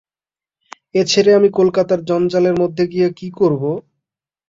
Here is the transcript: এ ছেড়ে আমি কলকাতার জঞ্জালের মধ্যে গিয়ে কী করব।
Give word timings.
এ 0.95 1.01
ছেড়ে 1.05 1.31
আমি 1.33 1.49
কলকাতার 1.51 1.99
জঞ্জালের 2.09 2.55
মধ্যে 2.55 2.83
গিয়ে 2.93 3.07
কী 3.19 3.27
করব। 3.39 3.63